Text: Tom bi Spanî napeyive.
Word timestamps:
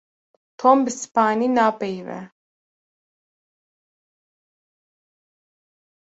Tom 0.59 0.77
bi 0.85 0.91
Spanî 1.01 1.47
napeyive. 1.57 2.21